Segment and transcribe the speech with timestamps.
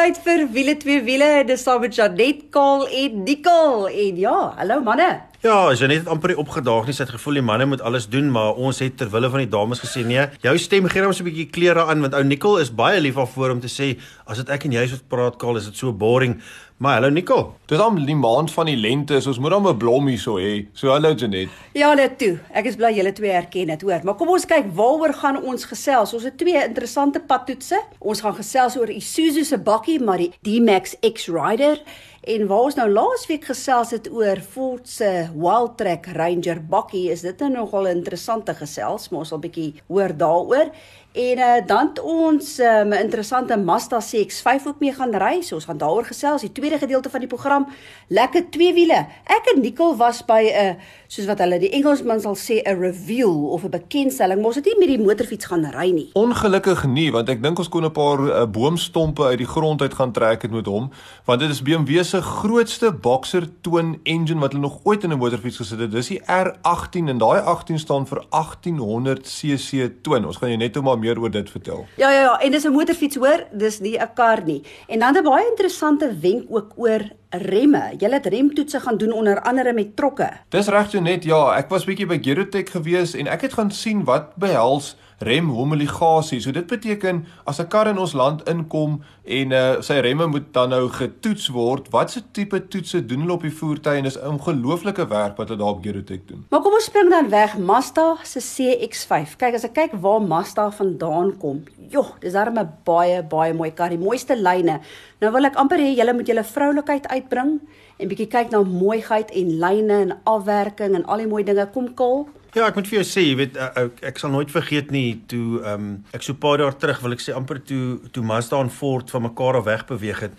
[0.00, 1.26] tyd vir wiele twee wiele.
[1.44, 3.90] Dis saam met Janet Kaal en Nicole.
[3.92, 5.08] En ja, hallo manne.
[5.44, 6.94] Ja, Janet het amper opgedaag nie.
[6.96, 9.50] Sy het gevoel die manne moet alles doen, maar ons het ter wille van die
[9.52, 10.24] dames gesê nee.
[10.44, 13.50] Jou stem gee ons 'n bietjie kleure aan want ou Nicole is baie lief daarvoor
[13.50, 16.40] om te sê as dit ek en jy so praat Kaal, is dit so boring.
[16.80, 17.46] Maar hallo Nicole.
[17.68, 20.38] Dis dan die maand van die lente, so ons moet dan 'n blom hier so
[20.40, 20.64] hê.
[20.72, 21.48] So hallo Janet.
[21.72, 22.38] Ja, net toe.
[22.54, 24.00] Ek is bly julle twee herken dit, hoor.
[24.02, 26.14] Maar kom ons kyk waaroor gaan ons gesels.
[26.14, 27.82] Ons het twee interessante padtoetse.
[27.98, 31.78] Ons gaan gesels oor Isuzu se bakkie, maar die D-Max X-Rider
[32.20, 37.40] En waar ons nou laasweek gesels het oor Ford se Wildtrak Ranger bakkie, is dit
[37.40, 40.68] nou nogal 'n interessante gesels, maar ons sal bietjie hoor daaroor.
[41.12, 45.42] En uh, dan ons 'n um, interessante Mazda CX-5 ook mee gaan ry.
[45.42, 47.66] So ons gaan daaroor gesels, die tweede gedeelte van die program.
[48.06, 49.06] Lekker twee wiele.
[49.24, 50.74] Ek en Nicole was by 'n uh,
[51.10, 54.44] soos wat hulle die Engelsman sal sê 'n reveal of 'n bekendstelling.
[54.44, 56.10] Ons het nie met die motorfiets gaan ry nie.
[56.12, 59.94] Ongelukkig nie, want ek dink ons kon 'n paar uh, boomstompe uit die grond uit
[59.94, 60.90] gaan trek het met hom,
[61.24, 65.18] want dit is BMW se grootste boxer twin engine wat hulle nog ooit in 'n
[65.18, 65.90] motorfiets gesit het.
[65.90, 70.26] Dis die R18 en daai 18 staan vir 1800 cc twin.
[70.26, 71.86] Ons gaan jou net om meer oor dit vertel.
[71.96, 74.62] Ja ja ja, en dis 'n motorfiets hoor, dis nie 'n kar nie.
[74.88, 77.82] En dan 'n baie interessante wenk ook oor remme.
[77.98, 80.30] Jy het remtoetse gaan doen onder andere met trokke.
[80.48, 83.70] Dis reg so net ja, ek was bietjie by Gerotech gewees en ek het gaan
[83.70, 86.40] sien wat behels rem homologasie.
[86.40, 90.52] So dit beteken as 'n kar in ons land inkom en uh, sy remme moet
[90.52, 94.26] dan nou getoets word, watse tipe toetse doen hulle op die voertuig en dis 'n
[94.26, 96.46] ongelooflike werk wat hulle daar op Gerotech doen.
[96.48, 99.36] Maar kom ons spring dan weg Mazda se CX-5.
[99.36, 101.64] Kyk as ek kyk waar Mazda vandaan kom.
[101.90, 104.80] Joh, dis darem 'n baie baie mooi kar, die mooiste lyne.
[105.20, 107.58] Nou wil ek amper hê julle moet julle vroulikheid uitbring
[108.00, 111.66] en bietjie kyk na mooiheid en lyne en afwerking en al die mooi dinge.
[111.74, 112.24] Kom kol.
[112.56, 115.20] Ja, ek moet vir jou sê, jy weet ek, ek, ek sal nooit vergeet nie
[115.30, 118.24] toe ehm um, ek so 'n paar jaar terug wil ek sê amper toe toe
[118.24, 120.32] Mazda en Ford van mekaar af wegbeweeg het.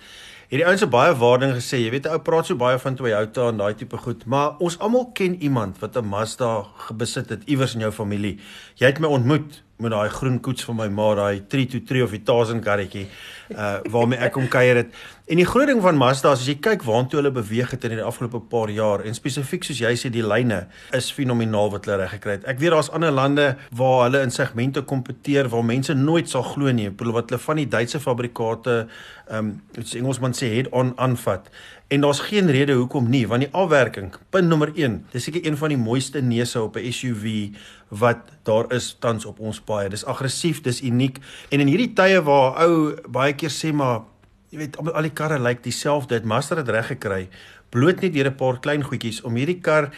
[0.52, 3.62] Hierdie ouens het baie waarding gesê, jy weet ou praat so baie van Toyota en
[3.62, 7.82] daai tipe goed, maar ons almal ken iemand wat 'n Mazda gebesit het iewers in
[7.82, 8.40] jou familie.
[8.76, 12.24] Jy het my ontmoet met daai groen koets van my ma, daai 323 of die
[12.28, 13.08] Tarzan karretjie,
[13.52, 14.94] uh waarmee ek kom kuier het.
[15.32, 17.94] En die groot ding van Mazda is as jy kyk waantoe hulle beweeg het in
[17.96, 20.66] die afgelope paar jaar en spesifiek soos jy sê die lyne
[20.98, 22.48] is fenomenaal wat hulle reg gekry het.
[22.52, 23.46] Ek weet daar's ander lande
[23.78, 27.70] waar hulle in segmente kompeteer waar mense nooit sal glo nie, wat hulle van die
[27.70, 28.86] Duitse fabrikate
[29.32, 31.48] ehm um, iets Engelsman sê head on aanvat.
[31.92, 35.58] En daar's geen rede hoekom nie, want die afwerking, punt nommer 1, dis seker een
[35.60, 37.50] van die mooiste neuse op 'n SUV
[37.90, 39.90] wat daar is tans op ons paaie.
[39.90, 41.18] Dis aggressief, dis uniek.
[41.50, 44.02] En in hierdie tye waar ou baie keer sê maar
[44.50, 47.30] jy weet al die karre lyk dieselfde, het Mazda dit reg gekry.
[47.70, 49.92] Bloot net deur 'n paar klein goedjies om hierdie kar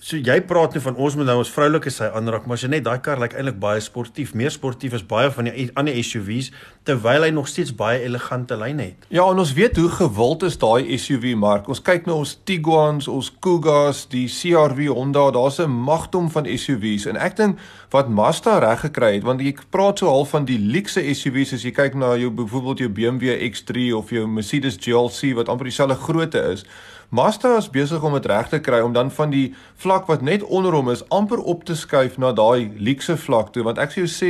[0.00, 2.70] So jy praat nou van ons moet nou ons vroulike sy aanraak, maar as jy
[2.72, 5.98] net daai kar lyk like eintlik baie sportief, meer sportief as baie van die ander
[6.00, 6.48] SUVs
[6.88, 9.04] terwyl hy nog steeds baie elegante lyne het.
[9.12, 11.68] Ja, en ons weet hoe gewild is daai SUV mark.
[11.68, 17.04] Ons kyk nou ons Tiguan's, ons Kugas, die CR-V Honda, daar's 'n magdom van SUVs
[17.04, 17.58] en ek dink
[17.92, 21.62] wat Mazda reg gekry het, want jy praat so half van die luxe SUVs as
[21.62, 25.96] jy kyk na jou byvoorbeeld jou BMW X3 of jou Mercedes GLC wat amper dieselfde
[25.96, 26.64] grootte is.
[27.10, 29.48] Mazda is besig om dit reg te kry om dan van die
[29.82, 33.64] vlak wat net onder hom is amper op te skuif na daai luxe vlak toe.
[33.66, 34.28] Want ek sê jy sê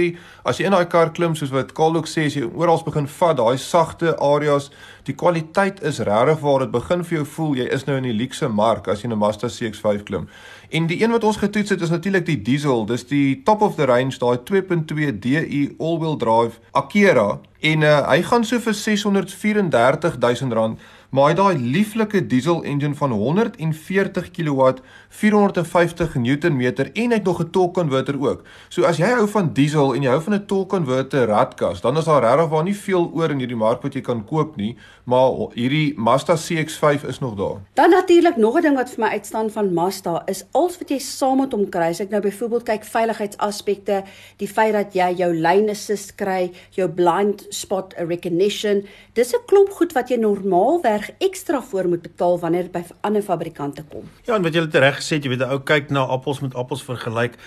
[0.48, 3.36] as jy in daai kar klim soos wat Kalok sê as jy oral begin vat
[3.36, 4.70] daai sagte areas
[5.04, 6.64] die kwaliteit is regtig waar.
[6.64, 9.18] Dit begin vir jou voel jy is nou in die luxe mark as jy 'n
[9.18, 10.24] Mazda CX-5 klim.
[10.72, 12.86] En die een wat ons getoets het is natuurlik die diesel.
[12.86, 17.40] Dis die top of the range daai 2.2 DI all-wheel drive Akera.
[17.60, 20.78] En uh, hy gaan so vir 634 000 rand
[21.10, 24.68] maar hy daai lieflike diesel engine van 140 kW,
[25.08, 28.44] 450 Nm en hy het nog 'n torque converter ook.
[28.68, 31.96] So as jy hou van diesel en jy hou van 'n torque converter radkas, dan
[31.96, 34.76] is daar regtig waar nie veel oor in hierdie mark wat jy kan koop nie,
[35.04, 37.58] maar hierdie Mazda CX-5 is nog daar.
[37.74, 40.98] Dan natuurlik nog 'n ding wat vir my uitstaan van Mazda is als wat jy
[40.98, 41.90] saam met hom kry.
[41.90, 44.04] As ek nou byvoorbeeld kyk veiligheidsaspekte,
[44.36, 49.70] die feit dat jy jou lane assist kry, jou blind spot recognition, dis 'n klomp
[49.70, 54.06] goed wat jy normaalweg reg ekstra voor moet betaal wanneer dit by ander fabrikante kom.
[54.28, 56.84] Ja, en wat jy het reg gesê, jy weet, ou kyk na appels met appels
[56.86, 57.38] vergelyk.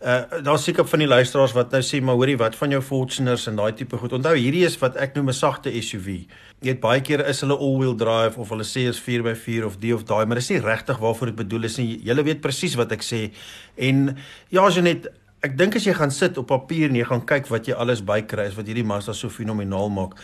[0.00, 3.44] Uh daar's seker van die luisteraars wat nou sê maar hoorie wat van jou Fortuners
[3.50, 4.14] en daai tipe goed.
[4.16, 6.24] Onthou hierdie is wat ek noem 'n sagte SUV.
[6.60, 9.94] Jy weet baie keer is hulle all-wheel drive of hulle sê is 4x4 of die
[9.94, 12.00] of daai, maar dis nie regtig waarvoor dit bedoel is nie.
[12.02, 13.30] Jy weet presies wat ek sê.
[13.76, 14.16] En
[14.48, 15.06] ja, as jy net
[15.42, 18.00] ek dink as jy gaan sit op papier en jy gaan kyk wat jy alles
[18.00, 20.16] bykry is wat hierdie Mazda so fenomenaal maak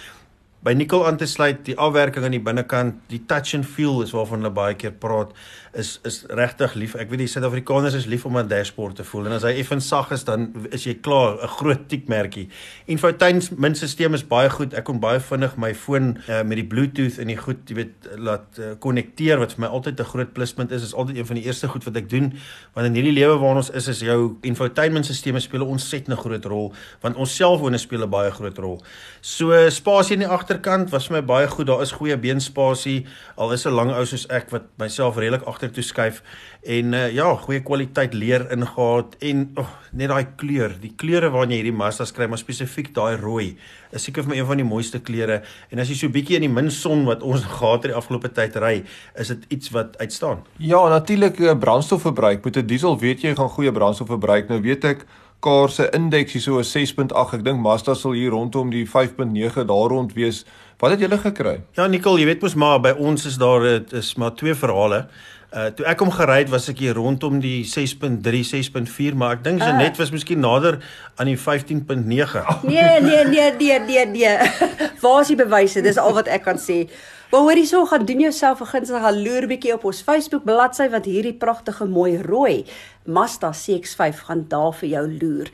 [0.65, 4.15] by Nicole aan te sluit, die afwerking aan die binnekant, die touch and feel is
[4.17, 5.35] waarvan hulle baie keer praat,
[5.77, 6.95] is is regtig lief.
[6.99, 9.89] Ek weet die Suid-Afrikaners is lief om 'n dashboard te voel en as hy effens
[9.89, 12.49] sag is dan is jy klaar, 'n groot tikmerkie.
[12.87, 14.75] Infotainment stelsel is baie goed.
[14.75, 17.95] Ek kon baie vinnig my foon uh, met die Bluetooth en die goed, jy weet,
[18.17, 20.83] laat konnekteer uh, wat vir my altyd 'n groot pluspunt is.
[20.83, 22.33] Is altyd een van die eerste goed wat ek doen
[22.75, 26.45] want in hierdie lewe waarin ons is, is jou infotainment stelsel speel 'n ontsettende groot
[26.45, 26.73] rol
[27.03, 28.83] want ons selfone speel 'n baie groot rol.
[29.21, 31.67] So spasie in die agterkant was my baie goed.
[31.67, 33.07] Daar is goeie beenspasie
[33.37, 36.23] al is 'n lang ou soos ek wat myself redelik agtertoe skuif
[36.63, 41.55] en uh, ja, goeie kwaliteit leer ingehaat en oh, net daai kleur, die kleure waarna
[41.55, 43.57] jy hierdie Mazda skry, maar spesifiek daai rooi,
[43.93, 46.47] is seker vir my een van die mooiste kleure en as jy so bietjie in
[46.47, 48.85] die min son wat ons gehad het die afgelope tyd ry,
[49.15, 50.43] is dit iets wat uitstaan.
[50.59, 52.45] Ja, natuurlik uh, brandstofverbruik.
[52.45, 54.49] Met 'n diesel weet jy gaan goeie brandstof verbruik.
[54.49, 55.07] Nou weet ek
[55.47, 57.35] Car se indeks hier so 'n 6.8.
[57.39, 60.45] Ek dink Mazda sal hier rondom die 5.9 daar rond wees.
[60.79, 61.61] Wat het julle gekry?
[61.77, 65.07] Ja, Nicole, jy weet mos maar by ons is daar dit is maar twee verhale.
[65.55, 69.45] Uh toe ek hom gery het was ek hier rondom die 6.3, 6.4, maar ek
[69.45, 70.81] dink so net was miskien nader
[71.17, 72.67] aan die 15.9.
[72.67, 74.35] Nee, nee, nee, nee, nee, nee.
[75.03, 75.81] Waar is die bewyse?
[75.81, 76.89] Dis al wat ek kan sê.
[77.31, 80.89] Maar hoor hierso, gaan doen jouself 'n gunstige gaan loer bietjie op ons Facebook bladsy
[80.89, 82.65] want hierdie pragtige mooi rooi
[83.05, 85.51] Mazda CX-5 gaan daar vir jou loer.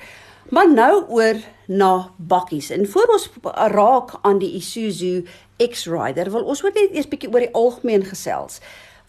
[0.50, 1.36] Maar nou oor
[1.66, 2.70] na bakkies.
[2.70, 5.24] En voor ons raak aan die Isuzu
[5.70, 8.60] X-Rider, wil ons ook net eers bietjie oor die algemeen gesels.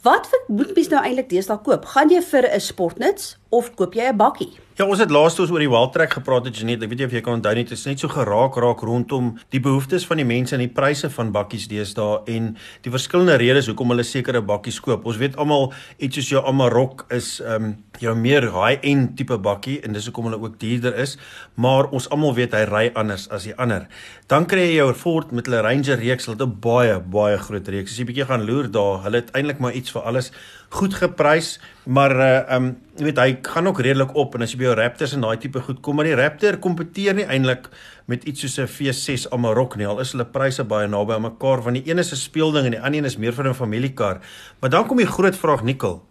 [0.02, 1.86] Wat moet mens nou eintlik deesdae koop?
[1.86, 4.52] Gaan jy vir 'n sportnuts of koop jy 'n bakkie?
[4.74, 6.82] Ja, ons het laas toe oor die Wildtrek gepraat het Janet.
[6.82, 9.28] Ek weet nie of jy kan onthou nie, dit is net so geraak raak rondom
[9.54, 12.48] die behoeftes van die mense en die pryse van bakkies deesdae en
[12.82, 15.06] die verskillende redes hoekom hulle sekere bakkies koop.
[15.06, 15.68] Ons weet almal
[16.00, 20.32] iets soos jou Amarok is ehm um, jou meer high-end tipe bakkie en dis hoekom
[20.32, 21.20] hulle ook duurder is,
[21.54, 23.86] maar ons almal weet hy ry anders as die ander.
[24.26, 27.68] Dan kry jy jou Ford met hulle Ranger reeks, hulle het 'n baie baie groot
[27.68, 27.92] reeks.
[27.92, 30.32] As jy bietjie gaan loer daar, hulle het eintlik maar iets vir alles
[30.74, 34.60] goed geprys, maar uh um jy weet hy gaan ook redelik op en as jy
[34.62, 37.70] by jou Raptors en daai tipe goed kom, maar die Raptor kompeteer nie eintlik
[38.10, 39.88] met iets soos 'n V6 Amarok nie.
[39.88, 42.72] Al is hulle pryse baie naby aan mekaar want die een is 'n speelding en
[42.72, 44.20] die ander een is meer vir 'n familiekar.
[44.62, 46.04] Maar dan kom die groot vraag Nikkel.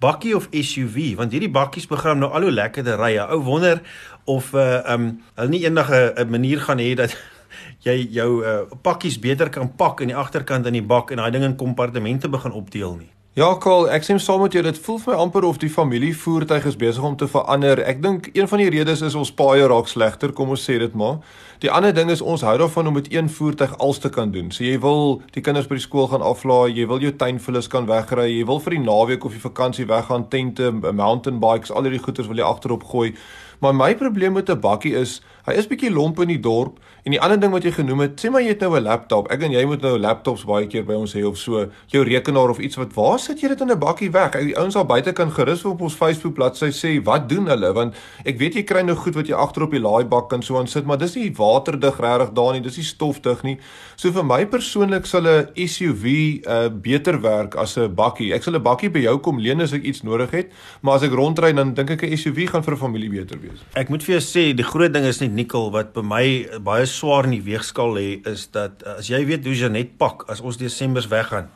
[0.00, 3.18] Bakkie of SUV want hierdie bakkies program nou al hoe lekkerder ry.
[3.18, 3.80] Ou wonder
[4.24, 7.16] of uh um hulle nie eendag 'n manier gaan hê dat
[7.86, 11.30] jy jou uh, pakkies beter kan pak in die agterkant in die bak en daai
[11.30, 13.10] ding in kompartemente begin opdeel nie.
[13.38, 16.64] Ja, Karl, ek sê saam met jou, dit voel vir my amper of die familievoertuig
[16.66, 17.78] is besig om te verander.
[17.86, 20.96] Ek dink een van die redes is ons paaie raak slegter, kom ons sê dit
[20.98, 21.20] maar.
[21.60, 24.48] Die ander ding is ons hou daarvan om met een voertuig alles te kan doen.
[24.50, 27.84] So jy wil die kinders by die skool gaan aflaai, jy wil jou tuinvullis kan
[27.90, 32.00] wegry, jy wil vir die naweek of die vakansie weggaan, tente, mountain bikes, al hierdie
[32.00, 33.12] goeders wil jy agterop gooi.
[33.60, 37.10] Maar my probleem met 'n bakkie is, hy is bietjie lomp in die dorp en
[37.10, 39.30] die ander ding wat jy genoem het, sê maar jy het nou 'n laptop.
[39.30, 42.50] Ek en jy moet nou laptops baie keer by ons hê of so, jou rekenaar
[42.50, 44.30] of iets wat waar sit jy dit in 'n bakkie weg?
[44.32, 47.94] Die ouens daar buite kan gerus op ons Facebook bladsy sê wat doen hulle want
[48.24, 50.66] ek weet jy kry nou goed wat jy agter op die laaibak kan so aan
[50.66, 53.56] sit, maar dis nie waterdig regtig daar nie, dis nie stofdig nie.
[53.96, 56.04] So vir my persoonlik sal 'n SUV
[56.46, 58.32] uh beter werk as 'n bakkie.
[58.34, 60.52] Ek sal 'n bakkie by jou kom leen as ek iets nodig het,
[60.82, 63.60] maar as ek rondry dan dink ek 'n SUV gaan vir 'n familie beter wees.
[63.74, 66.86] Ek moet vir jou sê die groot ding is net nikkel wat by my baie
[66.86, 70.40] swaar in die weegskaal lê is dat as jy weet hoe jy net pak as
[70.40, 71.48] ons Desembers weggaan.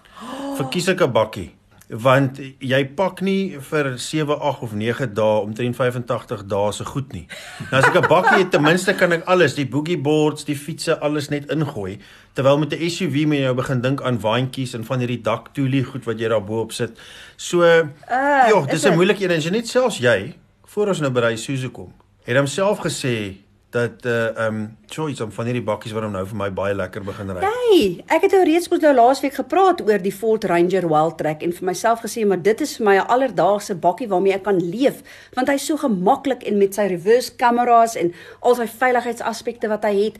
[0.56, 1.50] Verkies ek 'n bakkie
[1.94, 7.12] want jy pak nie vir 7, 8 of 9 dae om 385 dae se goed
[7.14, 7.26] nie.
[7.70, 10.56] Nou as ek 'n bakkie het, ten minste kan ek alles, die boogie boards, die
[10.56, 11.98] fietsse, alles net ingooi.
[12.34, 15.84] Terwyl met 'n SUV moet jy nou begin dink aan waantjies en van hierdie daktoelie
[15.84, 16.98] goed wat jy daar bo op sit.
[17.36, 20.34] So, uh, ja, dis 'n moeilike een en jy net selfs jy
[20.66, 21.92] voor ons nou by Isuzu kom,
[22.24, 23.43] het homself gesê
[23.74, 27.32] dat uh um choice om van hierdie bakkies wat nou vir my baie lekker begin
[27.34, 27.42] ry.
[27.42, 27.80] Hey,
[28.14, 31.66] ek het nou reeds mos nou laasweek gepraat oor die Ford Ranger Wildtrak en vir
[31.70, 35.02] myself gesê maar dit is vir my 'n alledaagse bakkie waarmee ek kan leef
[35.34, 39.94] want hy's so gemaklik en met sy reverse kameras en al sy veiligheidsaspekte wat hy
[40.04, 40.18] het.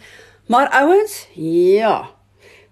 [0.48, 2.10] Maar ouens, ja.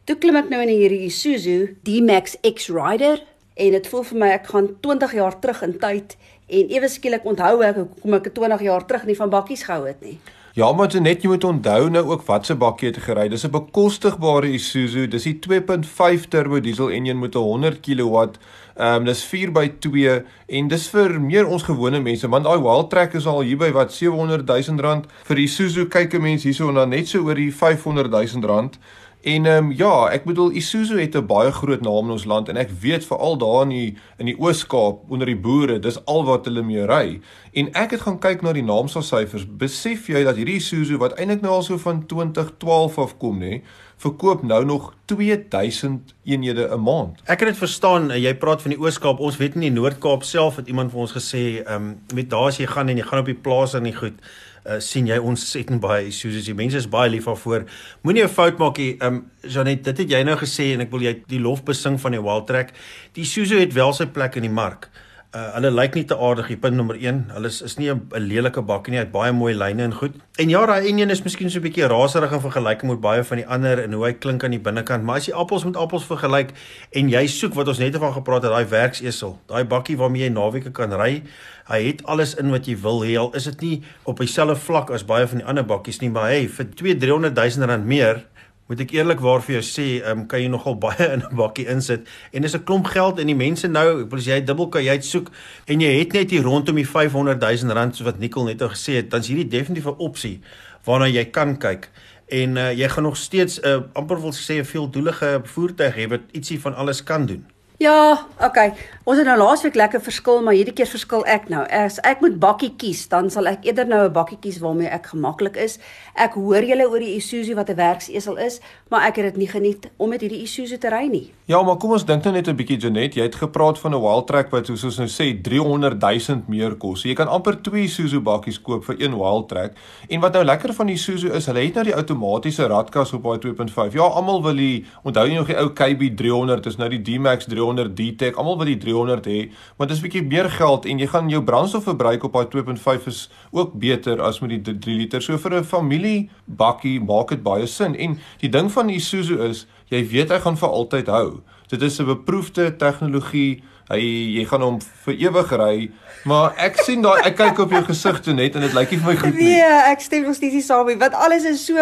[0.05, 3.23] Toe klim ek nou in hierdie Isuzu D-Max X-Rider
[3.55, 6.17] en dit voel vir my ek gaan 20 jaar terug in tyd
[6.49, 10.01] en ewe skielik onthou ek hoekom ek 20 jaar terug nie van bakkies gehou het
[10.03, 10.19] nie.
[10.53, 13.23] Ja, maar jy net jy moet onthou nou ook watse bakkie het gery.
[13.33, 15.09] Dis 'n bekostigbare Isuzu.
[15.09, 18.37] Dis die 2.5 turbo diesel enjin met 'n 100 kW.
[18.77, 22.61] Ehm um, dis 4 by 2 en dis vir meer ons gewone mense want daai
[22.61, 25.07] Wildtrak is al hier by wat 700 000 rand.
[25.25, 28.45] Vir die Isuzu kyk 'n mens hierso en dan net so oor die 500 000
[28.47, 28.79] rand.
[29.23, 32.49] En ehm um, ja, ek bedoel Isuzu het 'n baie groot naam in ons land
[32.49, 36.25] en ek weet veral daar in die in die Oos-Kaap onder die boere, dis al
[36.25, 37.21] wat hulle mee ry.
[37.53, 39.47] En ek het gaan kyk na die naamsal syfers.
[39.47, 43.63] Besef jy dat hierdie Isuzu wat eintlik nou al so van 2012 af kom nê,
[43.97, 47.23] verkoop nou nog 2000 eenhede 'n maand.
[47.25, 49.19] Ek kan dit verstaan, jy praat van die Oos-Kaap.
[49.21, 52.47] Ons weet in die Noord-Kaap self het iemand vir ons gesê, ehm um, met daar
[52.47, 54.19] as jy gaan en jy gaan op die plaas en nie goed
[54.67, 56.43] uh, sien jy ons set en baie Isuzu.
[56.47, 57.67] Die mense is baie lief daarvoor.
[58.03, 58.97] Moenie 'n fout maak nie.
[59.01, 62.01] Ehm um, Janet, dit het jy nou gesê en ek wil jy die lof besing
[62.01, 62.73] van die Wildtrak.
[63.15, 64.89] Die Isuzu het wel sy plek in die mark.
[65.33, 66.57] Hulle lyk nie te aardig nie.
[66.61, 67.23] Punt nommer 1.
[67.33, 68.99] Hulle is, is nie 'n lelike bakkie nie.
[68.99, 70.13] Hy het baie mooi lyne en goed.
[70.37, 73.37] En ja, daai enjin is miskien so 'n bietjie raserig in vergelyking met baie van
[73.37, 76.05] die ander en hoe hy klink aan die binnekant, maar as jy appels met appels
[76.05, 76.51] vergelyk
[76.93, 80.29] en jy soek wat ons net van gepraat het, daai werksesel, daai bakkie waarmee jy
[80.29, 81.23] naweke kan ry,
[81.69, 83.17] hy het alles in wat jy wil hê.
[83.19, 86.29] Al is dit nie op dieselfde vlak as baie van die ander bakkies nie, maar
[86.29, 88.27] hey, vir 2-300 000 rand meer
[88.69, 91.67] moet ek eerlikwaar vir jou sê, ehm um, kan jy nogal baie in 'n bakkie
[91.69, 94.97] insit en dis 'n klomp geld en die mense nou, as jy dubbel kan jy
[94.99, 95.31] uitsoek
[95.67, 98.71] en jy het net hier rondom die 500 000 rand soos wat Nicole net nou
[98.71, 100.41] gesê het, dan is hierdie definitief 'n opsie
[100.85, 101.91] waarna jy kan kyk
[102.33, 106.09] en uh, jy gaan nog steeds 'n uh, amper wil sê 'n veeldoelige voertuig hê
[106.09, 107.47] wat ietsie van alles kan doen.
[107.83, 108.73] Ja, okay.
[109.03, 111.65] Ons het nou laasweek lekker verskil, maar hierdie keer verskil ek nou.
[111.75, 115.11] As ek moet bakkie kies, dan sal ek eerder nou 'n bakkie kies waarmee ek
[115.11, 115.81] gemaklik is.
[116.15, 118.61] Ek hoor julle oor die Isuzu wat 'n werksesel is,
[118.91, 121.33] maar ek het dit nie geniet om met hierdie Isuzu te ry nie.
[121.47, 124.01] Ja, maar kom ons dink nou net 'n bietjie Janet, jy het gepraat van 'n
[124.01, 127.01] Wildtrak wat soos ons nou sê 300 000 meer kos.
[127.01, 129.73] So jy kan amper twee Isuzu bakkies koop vir een Wildtrak.
[130.09, 133.23] En wat nou lekker van die Isuzu is, hulle het nou die outomatiese radkas op
[133.23, 133.95] daai 2.5.
[133.95, 137.45] Ja, almal wil die onthou jy nog die ou KB 300, dis nou die D-Max
[137.45, 138.37] 300 D-Tech.
[138.37, 141.43] Almal wil die 300 hê, want dit is bietjie meer geld en jy gaan jou
[141.43, 145.23] brandstofverbruik op daai 2.5 is ook beter as met die 3 liter.
[145.23, 147.95] So vir 'n familie bakkie maak dit baie sin.
[147.95, 151.41] En die ding van Isuzu is, jy weet hy gaan vir altyd hou.
[151.69, 153.63] Dit is 'n beproefde tegnologie.
[153.89, 153.99] Hy
[154.39, 155.91] jy gaan hom vir ewig ry.
[156.25, 158.99] Maar ek sien daai ek kyk op jou gesig toe net en dit lyk nie
[158.99, 159.45] vir my goed nie.
[159.45, 161.77] Nee, ek stem nog steeds nie saam nie, want alles is so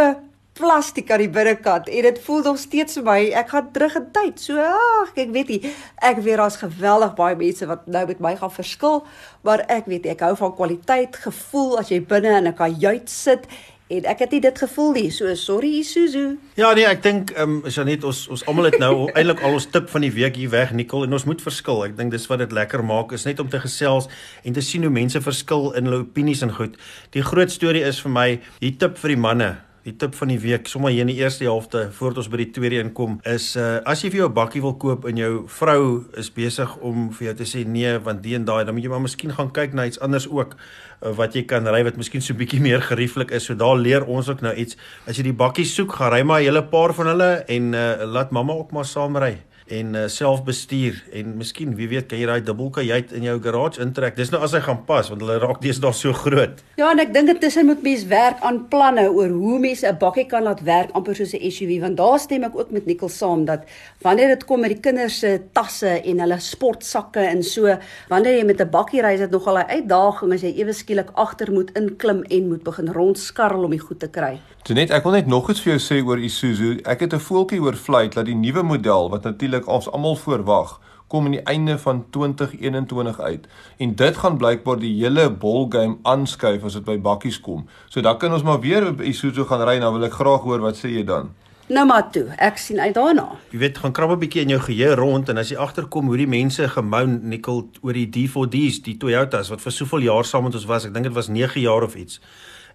[0.59, 4.07] plastiek aan die binnekant en dit voel nog steeds vir my ek gaan terug in
[4.15, 4.41] tyd.
[4.43, 5.75] So ag, ek weet nie.
[6.03, 9.03] Ek weet daar's geweldig baie mense wat nou met my gaan verskil,
[9.47, 13.47] maar ek weet ek hou van kwaliteit, gevoel as jy binne in 'n kajuit sit
[13.91, 15.11] en ek het nie dit gevoel nie.
[15.11, 16.39] So sorry Isuzu.
[16.59, 19.67] Ja nee, ek dink ehm um, Janet ons ons almal het nou eintlik al ons
[19.67, 21.85] tip van die week hier weg Nicole en ons moet verskil.
[21.89, 24.07] Ek dink dis wat dit lekker maak is net om te gesels
[24.45, 26.79] en te sien hoe mense verskil in hulle opinies en goed.
[27.17, 28.29] Die groot storie is vir my
[28.61, 29.51] die tip vir die manne
[29.81, 32.51] Die tip van die week, sommer hier in die eerste helfte voordat ons by die
[32.53, 35.49] tweede een kom, is uh as jy vir jou 'n bakkie wil koop en jou
[35.49, 38.85] vrou is besig om vir jou te sê nee, want die en daai, dan moet
[38.85, 41.97] jy maar miskien gaan kyk na iets anders ook uh, wat jy kan ry wat
[41.97, 43.45] miskien so bietjie meer gerieflik is.
[43.45, 44.77] So daar leer ons ook nou iets.
[45.07, 48.05] As jy die bakkie soek, gaan ry maar 'n hele paar van hulle en uh
[48.05, 49.39] laat mamma ook maar saam ry
[49.71, 53.81] en uh, self bestuur en miskien wie weet kan jy daai dubbelkajuit in jou garage
[53.83, 54.17] intrek.
[54.19, 56.59] Dis nou as hy gaan pas want hulle raak deesdae so groot.
[56.81, 60.27] Ja, en ek dink intussen moet mens werk aan planne oor hoe mense 'n bakkie
[60.27, 63.45] kan laat werk amper soos 'n SUV want daar stem ek ook met Nikkel saam
[63.45, 63.65] dat
[64.03, 67.77] wanneer dit kom met die kinders se tasse en hulle sportsakke en so,
[68.09, 71.11] wanneer jy met 'n bakkie ry is dit nogal 'n uitdaging as jy ewe skielik
[71.15, 74.39] agter moet inklim en moet begin rondskarrel om die goed te kry.
[74.61, 76.83] Tonet, ek wil net nog iets vir jou sê oor Isuzu.
[76.85, 80.79] Ek het 'n voeltjie oor fluit dat die nuwe model wat natuurlik ons almal voorwag,
[81.11, 83.47] kom aan die einde van 2021 uit.
[83.77, 87.67] En dit gaan blykbaar die hele ballgame aanskuif as dit by bakkies kom.
[87.89, 90.63] So dan kan ons maar weer op Isuzu gaan ry, nou wil ek graag hoor
[90.63, 91.33] wat sê jy dan?
[91.71, 93.29] Nou maar toe, ek sien uit daarna.
[93.51, 96.17] Jy weet, gaan krap 'n bietjie in jou geheue rond en as jy agterkom hoe
[96.17, 100.55] die mense gemoun nikkel oor die D4Ds, die Toyotas wat vir soveel jaar saam met
[100.55, 102.21] ons was, ek dink dit was 9 jaar of iets.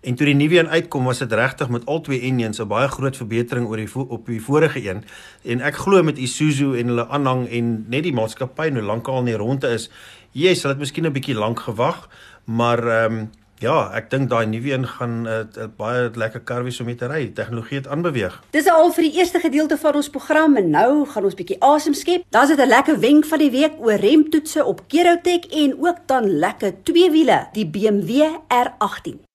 [0.06, 2.88] En toe die nuwe een uitkom, was dit regtig met al twee engines 'n baie
[2.88, 5.04] groot verbetering oor die op die vorige een.
[5.44, 9.26] En ek glo met Isuzu en hulle aanhang en net die maatskappy nou lankal in
[9.26, 9.90] die ronde is,
[10.32, 12.10] yes, hulle het miskien 'n bietjie lank gewag,
[12.46, 16.40] maar ehm um, ja, ek dink daai nuwe een gaan 'n uh, uh, baie lekker
[16.40, 17.20] kar wees om mee te ry.
[17.20, 18.44] Die tegnologie het aanbeweeg.
[18.52, 21.94] Dis al vir die eerste gedeelte van ons program en nou gaan ons bietjie asem
[21.94, 22.24] skep.
[22.30, 26.30] Daar's dit 'n lekker wenk van die week oor remtoetse op Kerotech en ook dan
[26.30, 28.22] lekker twee wiele, die BMW
[28.54, 29.35] R18.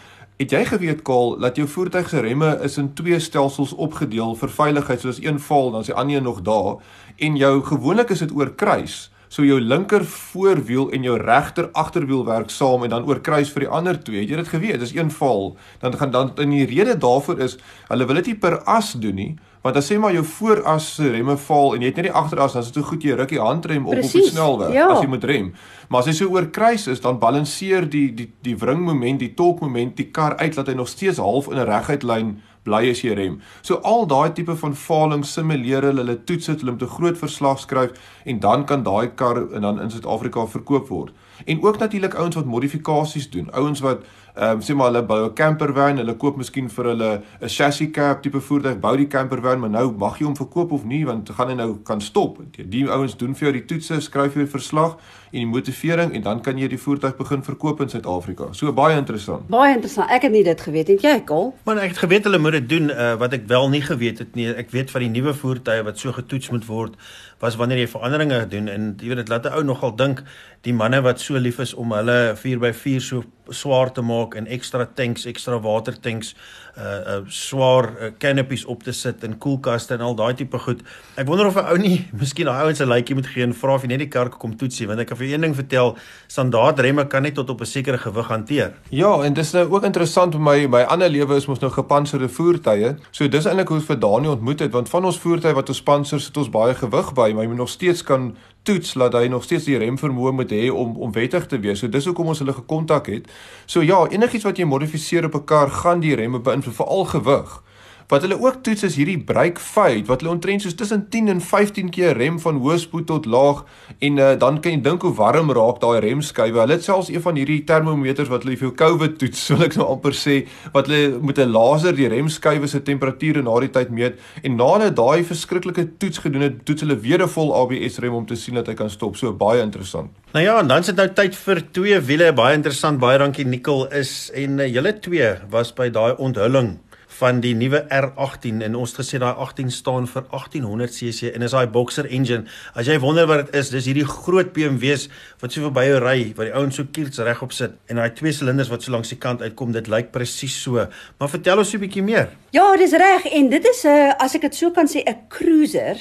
[0.41, 4.49] Het jy geweet Kaal dat jou voertuig se remme is in twee stelsels opgedeel vir
[4.49, 6.79] veiligheid soos een val dan is die ander een nog daar
[7.17, 9.11] en jou gewoonlik is dit oor kruis.
[9.31, 13.71] So jou linker voorwiel en jou regter agterwiel werk saam en dan oorkruis vir die
[13.71, 14.25] ander twee.
[14.25, 14.81] Het jy dit geweet?
[14.83, 15.53] Dis een val.
[15.79, 17.55] Dan gaan dan in die rede daarvoor is
[17.93, 19.31] hulle wil dit nie per as doen nie.
[19.63, 22.55] Want as sê maar jou vooras se remme val en jy het net die agteras,
[22.57, 24.87] dan is dit so goed jy ruk die handrem op Precies, op die snelweg ja.
[24.89, 25.51] as jy moet rem.
[25.93, 30.09] Maar as jy so oorkruis is, dan balanseer die die die wringmoment, die torkmoment die
[30.17, 33.41] kar uit dat hy nog steeds half in 'n reguit lyn bly as jy rem.
[33.63, 37.19] So al daai tipe van faling simuleer hulle, hulle toets dit, hulle moet 'n groot
[37.19, 37.91] verslag skryf
[38.25, 41.13] en dan kan daai kar en dan in Suid-Afrika verkoop word.
[41.47, 44.05] En ook natuurlik ouens wat modifikasies doen, ouens wat
[44.41, 47.11] ehm um, sê maar hulle bou 'n campervan, hulle koop miskien vir hulle
[47.43, 50.85] 'n chassis cab tipe voertuig, bou die campervan, maar nou mag jy hom verkoop of
[50.85, 52.39] nie want gaan hy nou kan stop.
[52.57, 54.97] Die ouens doen vir jou die toetse, skryf jou verslag
[55.31, 58.49] en die motivering en dan kan jy die voertuig begin verkoop in Suid-Afrika.
[58.53, 59.47] So baie interessant.
[59.49, 60.11] Baie interessant.
[60.11, 60.99] Ek het nie dit geweet nie.
[61.03, 61.55] Jy, Kol?
[61.65, 64.35] Maar ek het geweet hulle moet dit doen uh, wat ek wel nie geweet het
[64.35, 64.49] nie.
[64.49, 66.97] Ek weet van die nuwe voertuie wat so getoets moet word
[67.41, 70.23] was wanneer jy veranderinge doen en jy weet dit laat 'n ou nogal dink
[70.63, 74.87] die manne wat so lief is om hulle 4x4 so swaar te maak en ekstra
[74.95, 76.35] tanks, ekstra watertanks,
[76.79, 80.83] uh uh swaar uh, canopies op te sit in koelkaste en al daai tipe goed.
[81.17, 83.75] Ek wonder of 'n ou nie miskien daai ouens 'n likeie moet gee en vra
[83.75, 85.97] of jy net die kar kom toetsie want ek kan vir een ding vertel,
[86.29, 88.73] standaard remme kan net tot op 'n sekere gewig hanteer.
[88.91, 92.29] Ja, en dis nou ook interessant vir my, my ander lewe is mos nou gepantserde
[92.29, 92.97] voertuie.
[93.11, 96.27] So dis eintlik hoe vir Daniel ontmoet het want van ons voertuie wat ons pantsers
[96.27, 99.45] het ons baie gewig by, maar jy moet nog steeds kan toets laat hy nog
[99.45, 101.81] steeds die remvermoë moet hê om om wettig te wees.
[101.81, 103.29] So dis hoekom ons hulle gekontak het.
[103.67, 107.63] So ja, enigiets wat jy modifiseer op 'n kar gaan die remme beïnvloed, veral gewig.
[108.11, 111.41] Wat hulle ook toets is hierdie brake fade wat hulle omtrent soos tussen 10 en
[111.47, 113.61] 15 keer rem van hoë spoed tot laag
[114.03, 116.59] en uh, dan kan jy dink hoe warm raak daai remskuive.
[116.59, 119.79] Hulle het selfs een van hierdie termometers wat hulle vir jou COVID toets, sou ek
[119.79, 120.41] nou amper sê,
[120.75, 124.69] wat hulle met 'n laser die remskuive se temperature na die tyd meet en na
[124.75, 128.35] hulle daai verskriklike toets gedoen het, toets hulle weer 'n vol ABS rem om te
[128.35, 129.17] sien dat hy kan stop.
[129.17, 130.11] So baie interessant.
[130.35, 132.99] Nou ja, en dan sit nou tyd vir twee wiele, baie interessant.
[132.99, 136.81] Baie dankie Nicole is en uh, julle twee was by daai onthulling
[137.21, 141.55] van die nuwe R18 en ons gesê daai 18 staan vir 1800 cc en is
[141.57, 142.47] daai boxer engine.
[142.75, 145.09] As jy wonder wat dit is, dis hierdie groot BMW's
[145.43, 148.33] wat so verby jou ry, wat die ouens so kiels regop sit en daai twee
[148.37, 150.87] silinders wat so langs die kant uitkom, dit lyk presies so.
[151.21, 152.29] Maar vertel ons 'n bietjie meer.
[152.53, 155.97] Ja, dis reg en dit is 'n as ek dit so kan sê 'n cruiser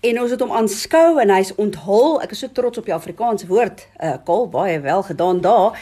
[0.00, 2.20] en ons het hom aanskou en hy's onthul.
[2.22, 3.86] Ek is so trots op die Afrikaanse woord.
[4.02, 5.78] Uh kol baie wel gedaan daar.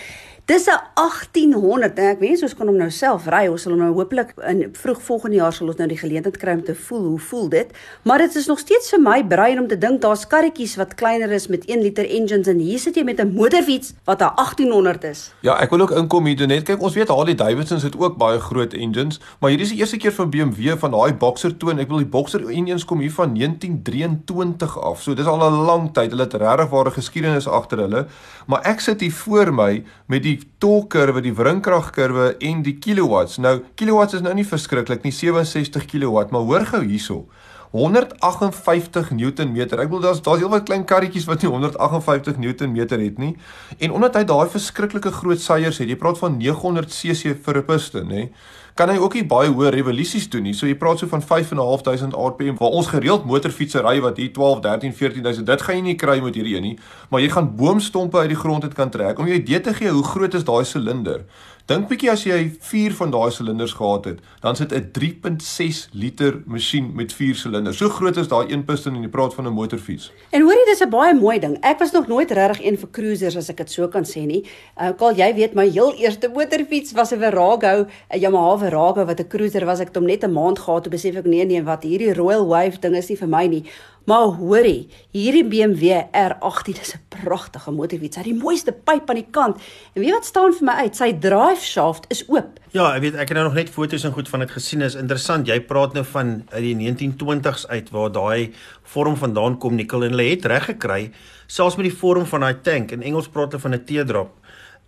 [0.50, 3.46] Dis 'n 1800 en ek wens ons kan hom nou self ry.
[3.46, 6.52] Ons sal hom nou hopelik in vroeg volgende jaar sal ons nou die geleentheid kry
[6.58, 7.68] om te voel hoe voel dit.
[8.02, 11.30] Maar dit is nog steeds vir my brein om te dink daar's karretjies wat kleiner
[11.30, 15.04] is met 1 liter engines en hier sit jy met 'n motorfiets wat 'n 1800
[15.04, 15.32] is.
[15.40, 16.82] Ja, ek wil ook inkom hier net kyk.
[16.82, 20.12] Ons weet Harley Davidson het ook baie groot engines, maar hierdie is die eerste keer
[20.12, 21.78] van BMW van daai Boxer toon.
[21.78, 25.02] Ek wil die Boxer engines kom hier van 1923 af.
[25.02, 26.10] So dis al 'n lang tyd.
[26.10, 28.06] Hulle het regtig ware geskiedenis agter hulle.
[28.46, 33.38] Maar ek sit hier voor my met die torque-kurwe, die wringkragkurwe en die kilowatts.
[33.38, 37.24] Nou, kilowatts is nou nie verskriklik nie, 67 kilowatt, maar hoor gou hierso.
[37.70, 39.78] 158 Newtonmeter.
[39.78, 43.36] Ek bedoel daar's daar's heelwat klein karretjies wat nie 158 Newtonmeter het nie.
[43.78, 47.66] En omdat hy daai verskriklike groot seiers het, jy praat van 900 cc vir 'n
[47.68, 48.28] piston, nê?
[48.74, 50.54] Kan hy ook nie baie hoë revolusies doen nie.
[50.56, 54.60] So jy praat so van 5.500 rpm waar ons gereeld motorfietsse ry wat hier 12,
[54.66, 55.46] 13, 14000.
[55.46, 56.76] Dit gaan jy nie kry met hierdie een nie,
[57.10, 59.18] maar jy gaan boomstompe uit die grond uit kan trek.
[59.18, 61.24] Om jou idee te gee hoe groot is daai silinder.
[61.70, 66.42] Dink bietjie as jy 4 van daai silinders gehad het, dan sit 'n 3.6 liter
[66.46, 67.76] masjien met 4 silinders.
[67.76, 70.10] So groot is daai een piston en jy praat van 'n motorfiets.
[70.30, 71.56] En hoorie, dis 'n baie mooi ding.
[71.60, 74.44] Ek was nog nooit regtig een vir cruisers as ek dit so kan sê nie.
[74.80, 79.20] Uh Karl, jy weet my heel eerste motorfiets was 'n Virago, 'n Yamaha Virago wat
[79.20, 79.78] 'n cruiser was.
[79.80, 82.46] Ek het hom net 'n maand gehad toe besef ek nee nee, wat hierdie Royal
[82.46, 83.64] Wave ding is nie vir my nie.
[84.10, 88.16] Maar hoorie, hierdie BMW R18 is 'n pragtige motorfiets.
[88.16, 89.56] Hy het die mooiste pyp aan die kant.
[89.92, 90.96] En weet wat staan vir my uit?
[90.96, 92.58] Sy drive shaft is oop.
[92.70, 94.82] Ja, ek weet ek het nou nog net foto's en goed van dit gesien.
[94.82, 95.46] Is interessant.
[95.46, 100.10] Jy praat nou van uit die 1920s uit waar daai vorm vandaan kom, nikkel en
[100.14, 101.10] hulle het reg gekry
[101.50, 102.92] selfs met die vorm van daai tank.
[102.94, 104.30] In Engels praat hulle van 'n teardrop.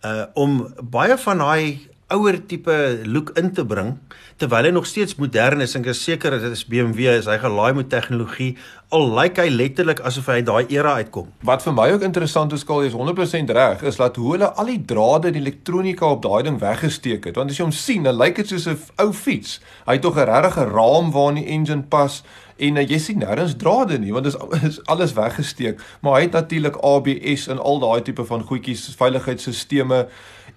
[0.04, 3.96] Uh om baie van daai ouer tipe look in te bring
[4.40, 7.38] terwyl hy nog steeds modern is en ek is seker dit is BMW is hy
[7.40, 8.52] gelaai met tegnologie
[8.92, 11.30] al lyk hy letterlik asof hy uit daai era uitkom.
[11.48, 14.68] Wat vir my ook interessant is skaal is 100% reg is dat hoe hulle al
[14.68, 18.18] die drade die elektronika op daai ding weggesteek het want as jy hom sien dan
[18.20, 19.60] lyk dit soos 'n ou fiets.
[19.86, 22.22] Hy het tog 'n regte raam waarin die engine pas
[22.58, 26.26] en uh, jy sien nêrens drade nie want dit is, is alles weggesteek maar hy
[26.28, 30.06] het natuurlik ABS en al daai tipe van goedjies veiligheidsstelsels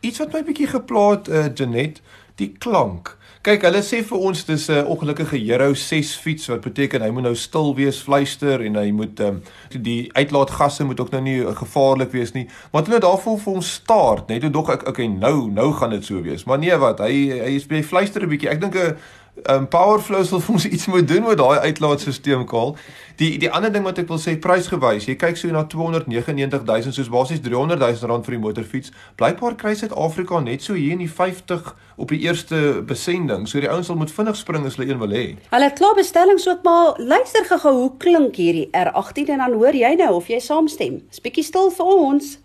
[0.05, 2.01] Iets wat my bietjie geplaat uh, Janet,
[2.37, 3.15] die klank.
[3.45, 7.09] Kyk, hulle sê vir ons dis 'n uh, ongelukkige Euro 6 fiets wat beteken hy
[7.13, 11.37] moet nou stil wees, fluister en hy moet um, die uitlaatgasse moet ook nou nie
[11.61, 12.47] gevaarlik wees nie.
[12.71, 16.05] Maar hulle daarvoor vir ons staart, net toe dog ek okay, nou nou gaan dit
[16.05, 16.45] so wees.
[16.45, 16.99] Maar nee, wat?
[17.05, 17.13] Hy
[17.45, 18.49] hy by fluister 'n bietjie.
[18.49, 18.97] Ek dink 'n
[19.43, 22.75] um, Powerflow sal vir ons iets moet doen met daai uitlaatstelsel kaal.
[23.19, 27.11] Die die ander ding wat ek wil sê prysgewys, jy kyk so na 299000 soos
[27.11, 28.91] basies 300000 rand vir die motorfiets.
[29.19, 33.47] Blykbaar kry Suid-Afrika net so hier in die 50 op die eerste besending.
[33.47, 35.25] So die ouens sal moet vinnig spring as hulle een wil hê.
[35.53, 39.75] Hulle het klaar bestellings ook maar luister gou hoe klink hierdie R18 en dan hoor
[39.75, 40.99] jy nou of jy saamstem.
[41.05, 42.37] 'n Bietjie stil vir ons.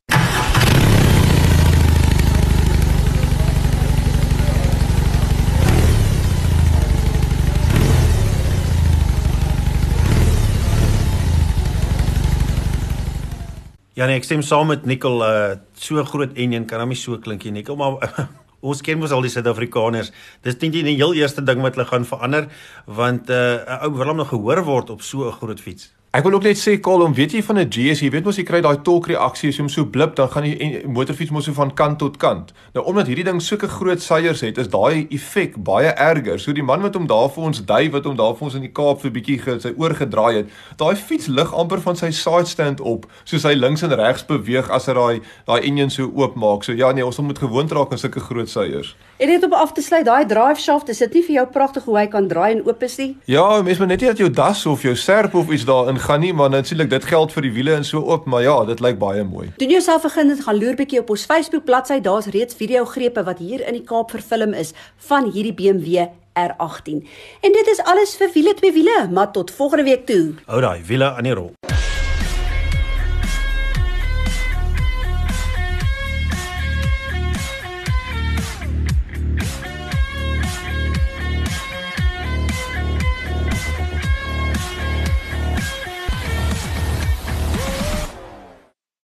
[13.99, 17.19] Ja nee, ek stem saam met Nicole, uh so groot enjin kan hom nie so
[17.19, 18.29] klink nie, Nicole, maar
[18.71, 20.13] ons ken mos al die Suid-Afrikaners.
[20.47, 22.47] Dis net die heel eerste ding wat hulle gaan verander
[22.87, 25.91] want uh 'n ou wil hom nog gehoor word op so 'n groot fiets.
[26.11, 28.43] Ek wil ook net sê Colin, weet jy van 'n GS, jy weet mos jy
[28.43, 31.53] kry daai torque reaksie as jy hom so blip, dan gaan die motorfiets mos so
[31.53, 32.53] van kant tot kant.
[32.75, 36.41] Nou omdat hierdie ding sulke groot seiers het, is daai effek baie erger.
[36.41, 38.63] So die man wat hom daar vir ons dui wat hom daar vir ons in
[38.63, 42.47] die Kaap vir bietjie sy oor gedraai het, daai fiets lig amper van sy side
[42.47, 46.65] stand op, soos hy links en regs beweeg as hy daai daai engine so oopmaak.
[46.65, 48.97] So ja nee, ons moet gewoond raak aan sulke groot seiers.
[49.21, 51.85] En net om af te sluit, daai drive shaft, is dit nie vir jou pragtig
[51.85, 53.17] hoe hy kan draai en oop is nie?
[53.25, 56.21] Ja, mens moet net nie dat jou das of jou serp of iets daarin gaan
[56.21, 58.99] nie, maar natuurlik dit geld vir die wiele en so op, maar ja, dit lyk
[58.99, 59.51] baie mooi.
[59.57, 63.25] Doen jouself begin dit gaan loer bietjie op ons Facebook bladsy, daar's reeds video grepe
[63.25, 64.73] wat hier in die Kaap verfilm is
[65.11, 66.09] van hierdie BMW
[66.39, 67.05] R18.
[67.41, 70.35] En dit is alles vir wiele twee wiele, maar tot volgende week toe.
[70.47, 71.55] Hou daai wiele aan die rol.